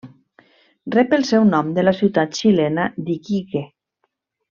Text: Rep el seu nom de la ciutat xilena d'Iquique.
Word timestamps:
Rep 0.95 1.11
el 1.17 1.25
seu 1.31 1.45
nom 1.49 1.69
de 1.75 1.83
la 1.83 1.93
ciutat 1.99 2.39
xilena 2.41 2.87
d'Iquique. 3.11 3.63